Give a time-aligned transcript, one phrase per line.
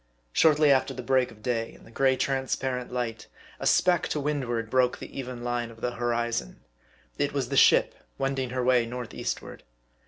[0.33, 3.27] Shortly after the break of day, in the gray transparent light,
[3.59, 6.59] a speck to windward broke the even line of the hori zon.
[7.19, 9.61] It was the ship wending her way north eastward.